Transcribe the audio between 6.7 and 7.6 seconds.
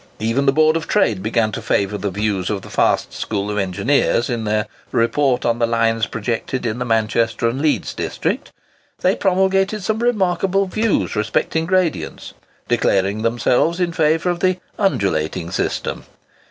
the Manchester